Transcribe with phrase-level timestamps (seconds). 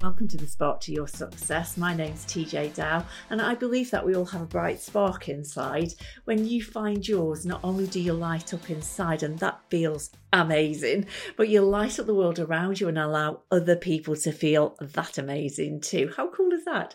[0.00, 1.76] Welcome to the Spark to Your Success.
[1.76, 5.92] My name's TeeJay Dow, and I believe that we all have a bright spark inside.
[6.24, 11.06] When you find yours, not only do you light up inside, and that feels amazing,
[11.36, 15.18] but you light up the world around you and allow other people to feel that
[15.18, 16.12] amazing too.
[16.16, 16.94] How cool that?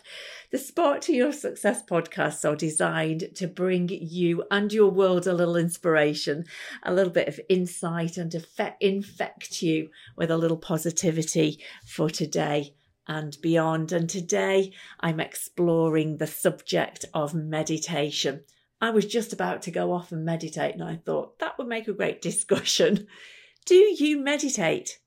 [0.50, 5.34] The Spark to Your Success podcasts are designed to bring you and your world a
[5.34, 6.44] little inspiration,
[6.82, 8.34] a little bit of insight, and
[8.80, 12.74] infect you with a little positivity for today
[13.08, 13.92] and beyond.
[13.92, 18.44] And today I'm exploring the subject of meditation.
[18.80, 21.88] I was just about to go off and meditate, and I thought that would make
[21.88, 23.06] a great discussion.
[23.66, 25.00] Do you meditate?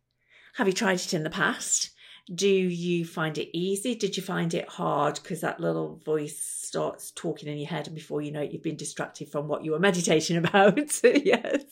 [0.56, 1.92] Have you tried it in the past?
[2.34, 3.96] Do you find it easy?
[3.96, 5.20] Did you find it hard?
[5.22, 8.64] Because that little voice starts talking in your head, and before you know it, you've
[8.64, 10.78] been distracted from what you were meditating about.
[11.04, 11.64] yes.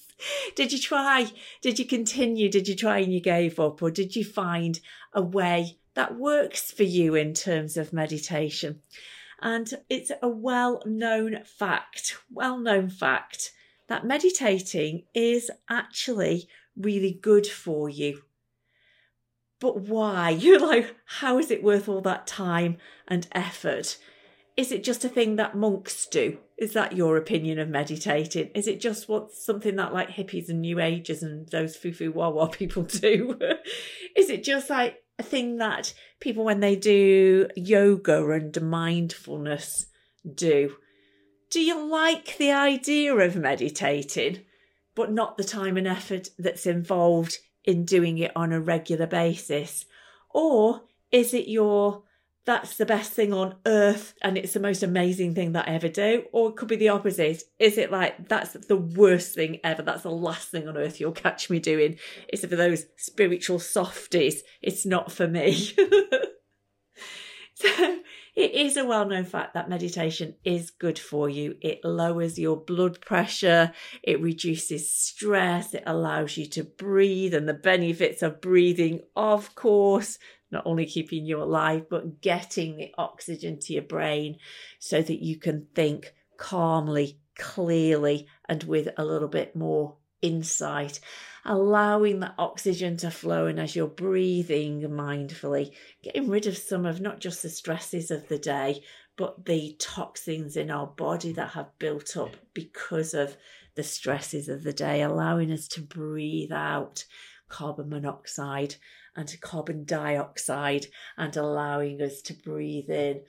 [0.55, 1.27] Did you try?
[1.61, 2.49] Did you continue?
[2.49, 3.81] Did you try and you gave up?
[3.81, 4.79] Or did you find
[5.13, 8.81] a way that works for you in terms of meditation.
[9.41, 13.51] And it's a well known fact, well known fact,
[13.87, 18.21] that meditating is actually really good for you.
[19.59, 20.29] But why?
[20.39, 23.97] You're like, how is it worth all that time and effort?
[24.57, 26.37] Is it just a thing that monks do?
[26.57, 28.51] Is that your opinion of meditating?
[28.55, 32.11] Is it just what something that like hippies and new agers and those foo foo
[32.11, 33.37] wah wah people do?
[34.15, 39.87] is it just like a thing that people, when they do yoga and mindfulness,
[40.33, 40.75] do.
[41.49, 44.41] Do you like the idea of meditating,
[44.95, 49.85] but not the time and effort that's involved in doing it on a regular basis?
[50.29, 52.03] Or is it your
[52.45, 55.87] that's the best thing on earth and it's the most amazing thing that I ever
[55.89, 56.25] do.
[56.31, 57.41] Or it could be the opposite.
[57.57, 59.81] Is it like that's the worst thing ever?
[59.81, 61.97] That's the last thing on earth you'll catch me doing.
[62.27, 64.43] It's for those spiritual softies?
[64.61, 65.53] It's not for me.
[67.55, 67.99] so
[68.35, 71.55] it is a well known fact that meditation is good for you.
[71.61, 73.71] It lowers your blood pressure,
[74.03, 80.19] it reduces stress, it allows you to breathe, and the benefits of breathing, of course,
[80.51, 84.37] not only keeping you alive, but getting the oxygen to your brain
[84.79, 90.99] so that you can think calmly, clearly, and with a little bit more insight,
[91.45, 93.45] allowing that oxygen to flow.
[93.45, 98.27] And as you're breathing mindfully, getting rid of some of not just the stresses of
[98.27, 98.83] the day,
[99.17, 103.37] but the toxins in our body that have built up because of
[103.75, 107.05] the stresses of the day, allowing us to breathe out
[107.47, 108.75] carbon monoxide
[109.15, 110.87] and carbon dioxide
[111.17, 113.21] and allowing us to breathe in.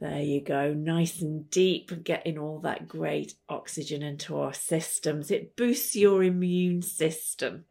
[0.00, 5.32] There you go, nice and deep, getting all that great oxygen into our systems.
[5.32, 7.64] It boosts your immune system,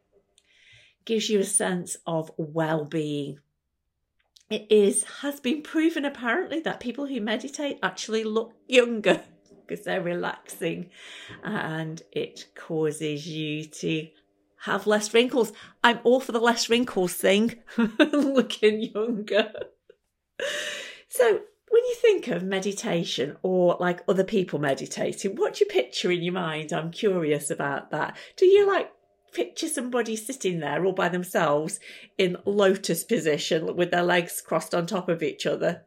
[1.06, 3.38] gives you a sense of well being.
[4.50, 9.22] It is has been proven apparently that people who meditate actually look younger
[9.66, 10.90] because they're relaxing
[11.42, 14.06] and it causes you to
[14.62, 15.52] have less wrinkles.
[15.82, 17.56] I'm all for the less wrinkles thing,
[17.98, 19.52] looking younger.
[21.08, 21.40] So,
[21.70, 26.22] when you think of meditation or like other people meditating, what do you picture in
[26.22, 26.72] your mind?
[26.72, 28.16] I'm curious about that.
[28.36, 28.90] Do you like
[29.32, 31.80] picture somebody sitting there all by themselves
[32.16, 35.82] in lotus position with their legs crossed on top of each other?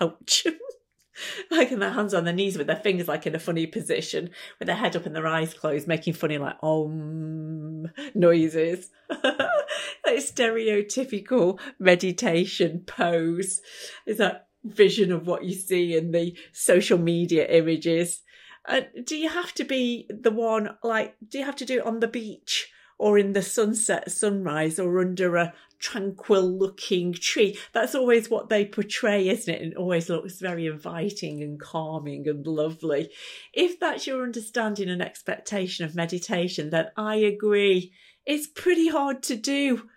[0.00, 0.46] Ouch.
[1.50, 4.30] like in their hands on their knees with their fingers like in a funny position
[4.58, 11.58] with their head up and their eyes closed making funny like om noises like stereotypical
[11.78, 13.62] meditation pose
[14.04, 18.22] is that vision of what you see in the social media images
[18.68, 21.86] uh, do you have to be the one like do you have to do it
[21.86, 27.58] on the beach or in the sunset sunrise or under a tranquil looking tree.
[27.72, 29.62] That's always what they portray, isn't it?
[29.62, 33.10] And it always looks very inviting and calming and lovely.
[33.52, 37.92] If that's your understanding and expectation of meditation, then I agree.
[38.24, 39.88] It's pretty hard to do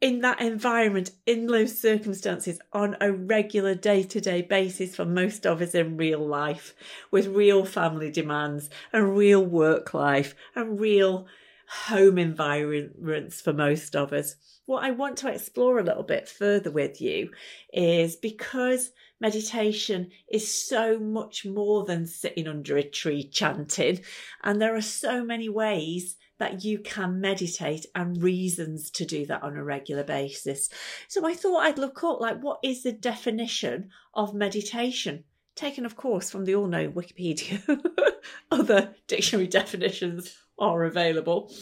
[0.00, 5.46] in that environment, in those circumstances, on a regular day to day basis for most
[5.46, 6.74] of us in real life,
[7.10, 11.26] with real family demands and real work life and real
[11.68, 14.36] home environments for most of us.
[14.66, 17.30] What I want to explore a little bit further with you
[17.72, 24.00] is because meditation is so much more than sitting under a tree chanting,
[24.44, 29.42] and there are so many ways that you can meditate and reasons to do that
[29.42, 30.68] on a regular basis.
[31.08, 35.24] So I thought I'd look up like what is the definition of meditation?
[35.54, 37.62] Taken, of course, from the all known Wikipedia.
[38.50, 41.52] other dictionary definitions are available.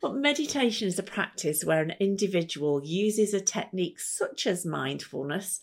[0.00, 5.60] But meditation is a practice where an individual uses a technique such as mindfulness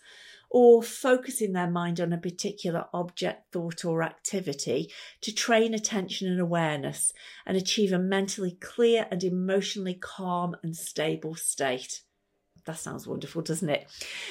[0.54, 4.90] or focusing their mind on a particular object, thought, or activity
[5.20, 7.12] to train attention and awareness
[7.48, 12.02] and achieve a mentally clear and emotionally calm and stable state.
[12.66, 13.88] That sounds wonderful, doesn't it?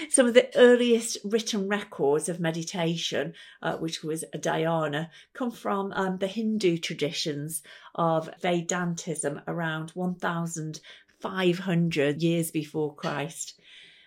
[0.08, 5.92] Some of the earliest written records of meditation, uh, which was a dhyana, come from
[5.94, 7.64] um, the Hindu traditions
[7.96, 13.60] of Vedantism around 1,500 years before Christ.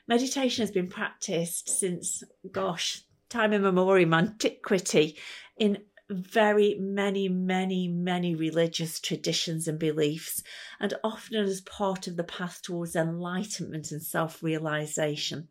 [0.07, 5.17] Meditation has been practiced since, gosh, time immemorial, antiquity,
[5.57, 5.79] in
[6.09, 10.43] very many, many, many religious traditions and beliefs,
[10.79, 15.47] and often as part of the path towards enlightenment and self realization.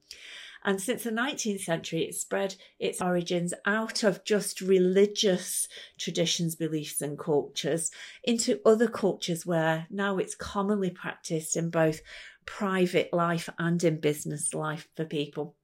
[0.66, 5.68] And since the 19th century, it spread its origins out of just religious
[5.98, 7.90] traditions, beliefs, and cultures
[8.22, 12.00] into other cultures where now it's commonly practiced in both
[12.46, 15.56] private life and in business life for people.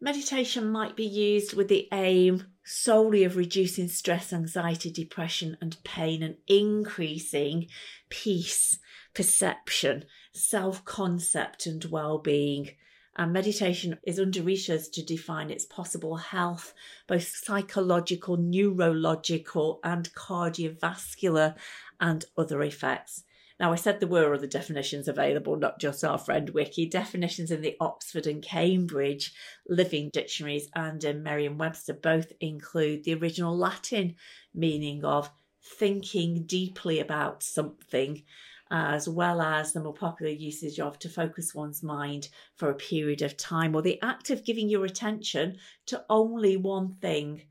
[0.00, 6.24] Meditation might be used with the aim solely of reducing stress, anxiety, depression, and pain
[6.24, 7.68] and increasing
[8.08, 8.80] peace,
[9.14, 12.70] perception, self concept, and well being.
[13.14, 16.74] And meditation is under research to define its possible health,
[17.06, 21.54] both psychological, neurological, and cardiovascular,
[22.00, 23.22] and other effects.
[23.62, 26.84] Now, I said there were other definitions available, not just our friend Wiki.
[26.84, 29.32] Definitions in the Oxford and Cambridge
[29.68, 34.16] Living Dictionaries and in Merriam Webster both include the original Latin
[34.52, 35.30] meaning of
[35.62, 38.24] thinking deeply about something,
[38.68, 43.22] as well as the more popular usage of to focus one's mind for a period
[43.22, 45.56] of time, or the act of giving your attention
[45.86, 47.42] to only one thing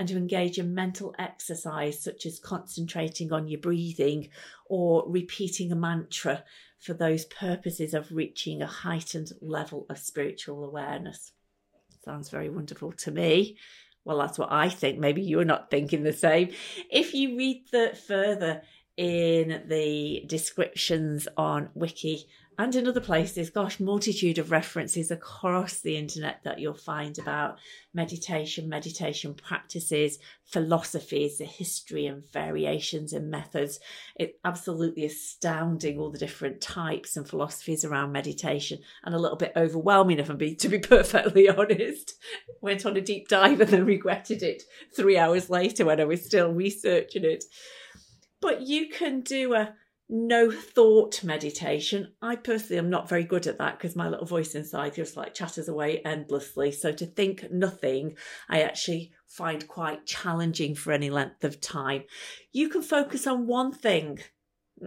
[0.00, 4.30] and to engage in mental exercise such as concentrating on your breathing
[4.64, 6.42] or repeating a mantra
[6.78, 11.32] for those purposes of reaching a heightened level of spiritual awareness.
[12.02, 13.58] Sounds very wonderful to me.
[14.06, 14.98] Well, that's what I think.
[14.98, 16.48] Maybe you're not thinking the same.
[16.90, 18.62] If you read the further
[18.96, 22.26] in the descriptions on Wiki
[22.58, 27.58] and in other places, gosh, multitude of references across the internet that you'll find about
[27.94, 33.80] meditation, meditation practices, philosophies, the history and variations and methods.
[34.16, 39.52] It's absolutely astounding all the different types and philosophies around meditation and a little bit
[39.56, 42.14] overwhelming if I'm being to be perfectly honest.
[42.60, 44.64] Went on a deep dive and then regretted it
[44.94, 47.44] three hours later when I was still researching it.
[48.40, 49.74] But you can do a
[50.10, 52.12] no thought meditation.
[52.20, 55.34] I personally am not very good at that because my little voice inside just like
[55.34, 56.72] chatters away endlessly.
[56.72, 58.16] So to think nothing,
[58.48, 62.02] I actually find quite challenging for any length of time.
[62.50, 64.18] You can focus on one thing.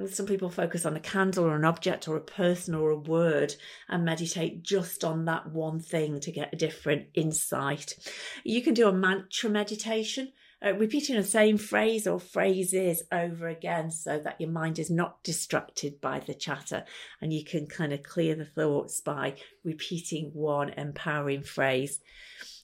[0.10, 3.56] Some people focus on a candle or an object or a person or a word
[3.88, 7.96] and meditate just on that one thing to get a different insight.
[8.44, 10.34] You can do a mantra meditation
[10.66, 15.22] uh, repeating the same phrase or phrases over again so that your mind is not
[15.24, 16.86] distracted by the chatter
[17.22, 22.00] and you can kind of clear the thoughts by repeating one empowering phrase.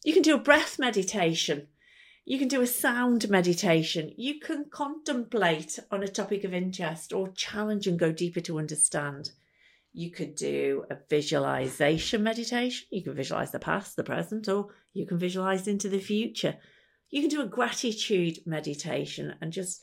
[0.04, 1.68] You can do a breath meditation.
[2.24, 4.14] You can do a sound meditation.
[4.16, 9.32] You can contemplate on a topic of interest or challenge and go deeper to understand.
[9.92, 12.88] You could do a visualization meditation.
[12.92, 16.58] You can visualize the past, the present, or you can visualize into the future.
[17.10, 19.82] You can do a gratitude meditation and just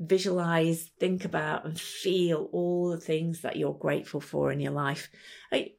[0.00, 5.08] visualize, think about, and feel all the things that you're grateful for in your life.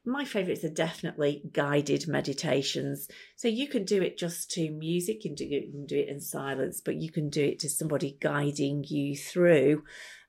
[0.06, 3.08] My favorites are definitely guided meditations.
[3.36, 5.98] So you can do it just to music, you can do it, you can do
[5.98, 9.84] it in silence, but you can do it to somebody guiding you through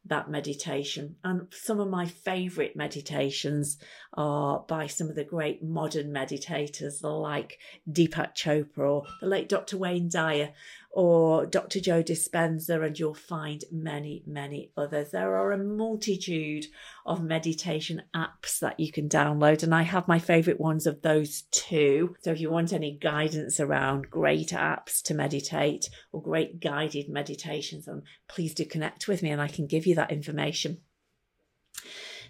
[0.06, 1.16] that meditation.
[1.24, 3.78] And some of my favorite meditations
[4.14, 9.78] are by some of the great modern meditators like Deepak Chopra or the late Dr.
[9.78, 10.54] Wayne Dyer
[10.98, 11.80] or Dr.
[11.80, 15.12] Joe Dispenza, and you'll find many, many others.
[15.12, 16.66] There are a multitude
[17.06, 21.44] of meditation apps that you can download, and I have my favorite ones of those
[21.52, 22.16] two.
[22.24, 27.86] So if you want any guidance around great apps to meditate or great guided meditations,
[27.86, 30.80] then please do connect with me and I can give you that information.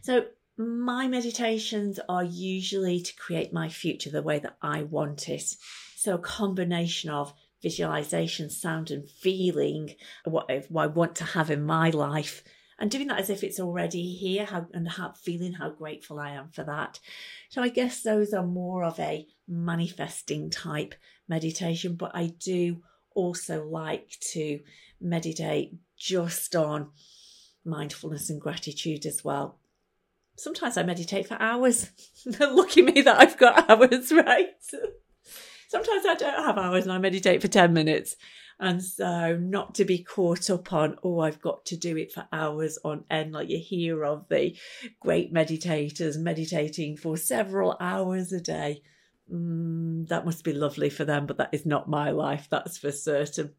[0.02, 0.26] So
[0.58, 5.56] my meditations are usually to create my future the way that I want it.
[5.96, 7.34] So a combination of
[7.68, 9.94] visualization, sound, and feeling
[10.24, 12.46] what I want to have in my life.
[12.80, 16.32] And doing that as if it's already here how, and how, feeling how grateful I
[16.32, 17.02] am for that.
[17.50, 20.96] So I guess those are more of a manifesting type
[21.28, 22.84] meditation, but I do
[23.14, 24.62] also like to
[25.02, 26.92] meditate just on
[27.66, 29.60] mindfulness and gratitude as well.
[30.38, 31.92] Sometimes I meditate for hours.
[32.40, 34.52] Lucky me that I've got hours, right?
[35.68, 38.16] Sometimes I don't have hours and I meditate for 10 minutes.
[38.60, 42.28] And so, not to be caught up on, oh, I've got to do it for
[42.32, 44.58] hours on end, like you hear of the
[45.00, 48.82] great meditators meditating for several hours a day.
[49.32, 52.92] Mm, that must be lovely for them, but that is not my life, that's for
[52.92, 53.54] certain.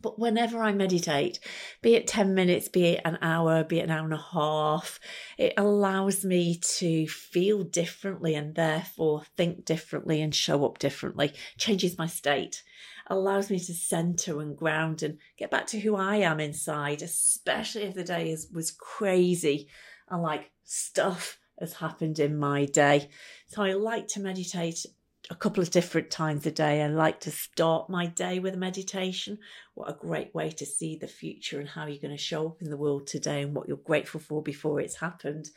[0.00, 1.40] But whenever I meditate,
[1.82, 5.00] be it 10 minutes, be it an hour, be it an hour and a half,
[5.38, 11.98] it allows me to feel differently and therefore think differently and show up differently, changes
[11.98, 12.62] my state,
[13.06, 17.82] allows me to center and ground and get back to who I am inside, especially
[17.82, 19.68] if the day is, was crazy
[20.08, 23.08] and like stuff has happened in my day.
[23.48, 24.84] So I like to meditate
[25.30, 26.82] a couple of different times a day.
[26.82, 29.38] I like to start my day with a meditation.
[29.74, 32.62] What a great way to see the future and how you're going to show up
[32.62, 35.50] in the world today and what you're grateful for before it's happened.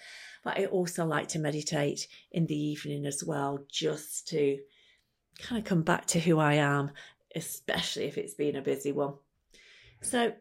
[0.43, 4.57] But I also like to meditate in the evening as well, just to
[5.39, 6.91] kind of come back to who I am,
[7.35, 9.15] especially if it's been a busy one.
[10.01, 10.33] So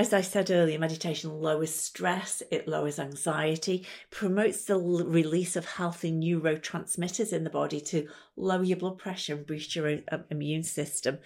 [0.00, 6.10] as I said earlier, meditation lowers stress, it lowers anxiety, promotes the release of healthy
[6.10, 11.18] neurotransmitters in the body to lower your blood pressure and boost your um, immune system.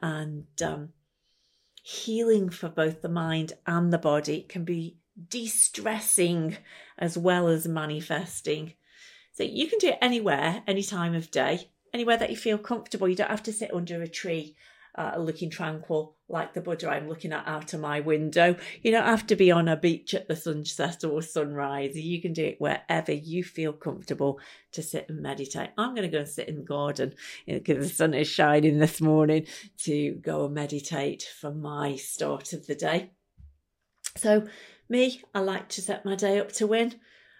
[0.00, 0.94] And um,
[1.82, 4.96] healing for both the mind and the body can be
[5.28, 6.56] de stressing
[6.96, 8.72] as well as manifesting.
[9.34, 13.06] So you can do it anywhere, any time of day, anywhere that you feel comfortable.
[13.06, 14.56] You don't have to sit under a tree
[14.96, 18.56] uh, looking tranquil like the Buddha I'm looking at out of my window.
[18.82, 21.96] You don't have to be on a beach at the sunset or sunrise.
[21.96, 24.40] You can do it wherever you feel comfortable
[24.72, 25.70] to sit and meditate.
[25.76, 27.14] I'm going to go and sit in the garden
[27.46, 29.46] because the sun is shining this morning
[29.84, 33.10] to go and meditate for my start of the day.
[34.16, 34.46] So,
[34.88, 36.94] me, I like to set my day up to win.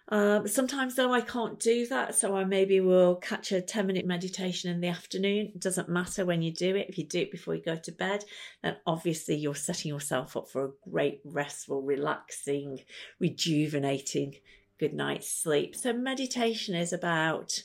[0.08, 4.04] Um, sometimes though I can't do that, so I maybe will catch a 10 minute
[4.04, 5.52] meditation in the afternoon.
[5.54, 6.88] It doesn't matter when you do it.
[6.88, 8.24] If you do it before you go to bed,
[8.62, 12.80] then obviously you're setting yourself up for a great, restful, relaxing,
[13.18, 14.36] rejuvenating
[14.78, 15.74] good night's sleep.
[15.74, 17.62] So meditation is about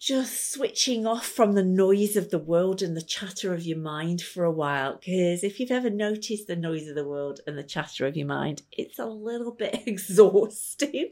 [0.00, 4.22] just switching off from the noise of the world and the chatter of your mind
[4.22, 4.94] for a while.
[4.94, 8.26] Because if you've ever noticed the noise of the world and the chatter of your
[8.26, 11.10] mind, it's a little bit exhausting.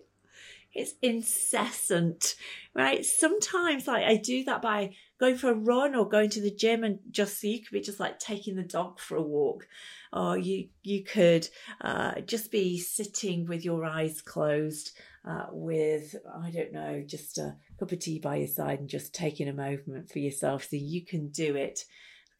[0.72, 2.34] It's incessant,
[2.74, 3.04] right?
[3.04, 6.84] Sometimes, like I do that by going for a run or going to the gym,
[6.84, 9.66] and just so you could be just like taking the dog for a walk,
[10.12, 11.48] or you you could
[11.80, 14.92] uh, just be sitting with your eyes closed
[15.24, 19.14] uh, with, I don't know, just a cup of tea by your side and just
[19.14, 21.84] taking a moment for yourself so you can do it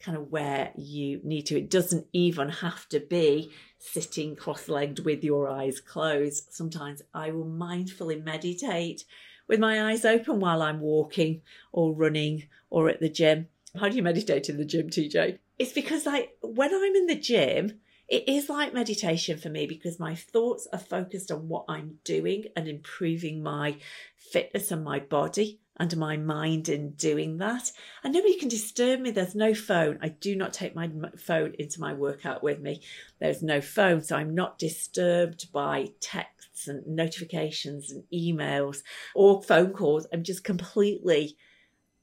[0.01, 1.59] kind of where you need to.
[1.59, 6.53] It doesn't even have to be sitting cross legged with your eyes closed.
[6.53, 9.05] Sometimes I will mindfully meditate
[9.49, 11.43] with my eyes open while I'm walking
[11.73, 13.49] or running or at the gym.
[13.79, 15.39] How do you meditate in the gym, TeeJay?
[15.59, 20.01] It's because like when I'm in the gym, it is like meditation for me because
[20.01, 23.77] my thoughts are focused on what I'm doing and improving my
[24.17, 27.71] fitness and my body and my mind in doing that.
[28.03, 29.11] And nobody can disturb me.
[29.11, 29.99] There's no phone.
[30.03, 32.83] I do not take my phone into my workout with me.
[33.21, 34.03] There's no phone.
[34.03, 38.79] So I'm not disturbed by texts and notifications and emails
[39.15, 40.07] or phone calls.
[40.13, 41.37] I'm just completely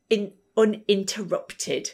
[0.10, 1.92] in, uninterrupted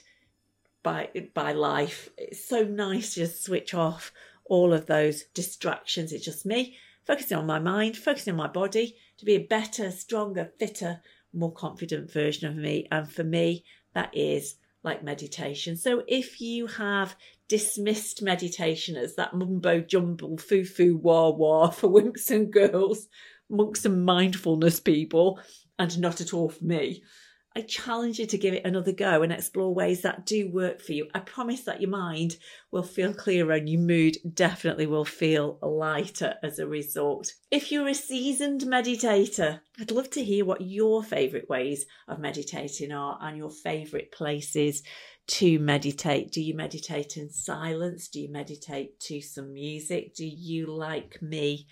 [0.84, 2.10] by by life.
[2.18, 4.12] It's so nice to just switch off
[4.46, 6.12] all of those distractions.
[6.12, 9.92] It's just me focusing on my mind, focusing on my body to be a better,
[9.92, 11.02] stronger, fitter,
[11.34, 12.88] more confident version of me.
[12.92, 15.78] And for me, that is like meditation.
[15.78, 17.16] So if you have
[17.48, 23.08] dismissed meditation as that mumbo jumbo foo foo wah wah for wimps and girls,
[23.50, 25.40] monks and mindfulness people,
[25.78, 27.04] and not at all for me,
[27.54, 30.94] I challenge you to give it another go and explore ways that do work for
[30.94, 31.10] you.
[31.14, 32.38] I promise that your mind
[32.72, 37.34] will feel clearer and your mood definitely will feel lighter as a result.
[37.52, 42.94] If you're a seasoned meditator, I'd love to hear what your favourite ways of meditating
[42.94, 44.82] are and your favourite places
[45.28, 46.32] to meditate.
[46.32, 48.08] Do you meditate in silence?
[48.08, 50.16] Do you meditate to some music?
[50.16, 51.68] Do you, like me,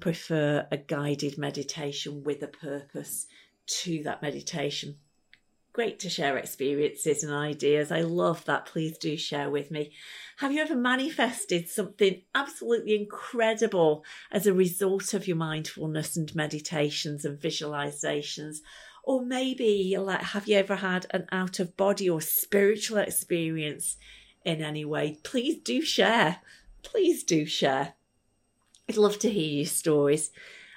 [0.00, 3.26] prefer a guided meditation with a purpose
[3.66, 4.98] to that meditation?
[5.74, 7.90] Great to share experiences and ideas.
[7.90, 8.64] I love that.
[8.64, 9.90] Please do share with me.
[10.38, 17.24] Have you ever manifested something absolutely incredible as a result of your mindfulness and meditations
[17.24, 18.58] and visualizations?
[19.02, 23.96] Or maybe, like, have you ever had an out of body or spiritual experience
[24.44, 25.18] in any way?
[25.24, 26.38] Please do share.
[26.84, 27.94] Please do share.
[28.88, 30.30] I'd love to hear your stories.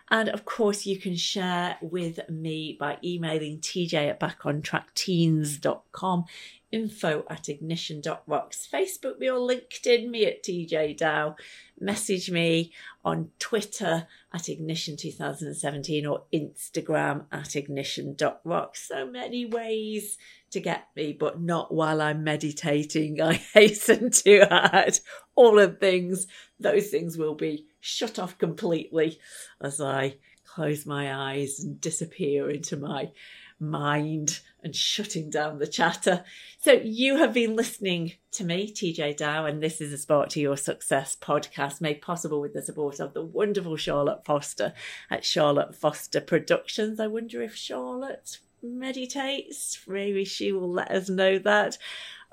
[0.10, 6.26] And of course, you can share with me by emailing tj at backontrackteens.com,
[6.72, 11.36] info at ignition.rocks, Facebook me or LinkedIn me at TeeJay Dow,
[11.80, 12.74] message me
[13.06, 18.88] on Twitter at ignition 2017 or Instagram at ignition.rocks.
[18.88, 20.18] So many ways
[20.52, 23.22] to get me, but not while I'm meditating.
[23.22, 25.00] I hasten to add
[25.36, 26.28] all of things.
[26.60, 29.20] Those things will be shut off completely
[29.62, 33.12] as I close my eyes and disappear into my
[33.60, 36.24] mind and shutting down the chatter.
[36.60, 40.40] So, you have been listening to me, TeeJay Dow, and this is a Spark to
[40.40, 44.74] Your Success podcast made possible with the support of the wonderful Charlotte Foster
[45.10, 47.00] at Charlotte Foster Productions.
[47.00, 49.80] I wonder if Charlotte meditates.
[49.88, 51.78] Maybe she will let us know that.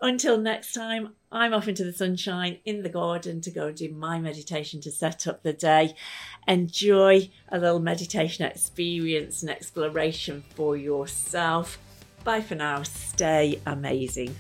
[0.00, 3.90] Until next time, I'm off into the sunshine in the garden to go and do
[3.90, 5.95] my meditation to set up the day.
[6.49, 11.78] Enjoy a little meditation experience and exploration for yourself.
[12.25, 12.83] Bye for now.
[12.83, 14.35] Stay amazing.